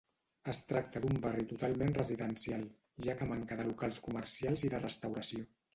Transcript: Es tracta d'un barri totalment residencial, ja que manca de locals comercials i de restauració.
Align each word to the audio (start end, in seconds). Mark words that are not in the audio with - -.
Es 0.53 0.61
tracta 0.69 1.01
d'un 1.03 1.19
barri 1.25 1.43
totalment 1.51 1.93
residencial, 1.99 2.67
ja 3.09 3.17
que 3.21 3.31
manca 3.35 3.61
de 3.61 3.71
locals 3.73 4.05
comercials 4.09 4.71
i 4.71 4.75
de 4.77 4.87
restauració. 4.87 5.51